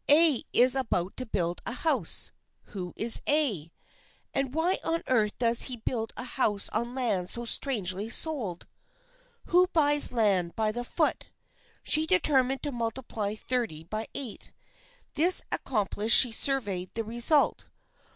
[0.10, 2.32] "A is about to build a house."
[2.72, 3.70] Who is A?
[4.34, 8.66] And why on earth does he build a house on land so strangely sold?
[9.54, 11.28] Who buys land by the foot?
[11.84, 14.52] She deter mined to multiply thirty by eight.
[15.12, 17.68] This ac complished, she surveyed the result.